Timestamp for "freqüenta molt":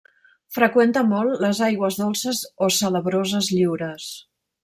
0.55-1.43